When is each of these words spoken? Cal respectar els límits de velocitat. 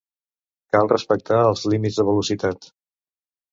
Cal 0.75 0.89
respectar 0.91 1.43
els 1.51 1.63
límits 1.75 2.01
de 2.01 2.07
velocitat. 2.11 2.73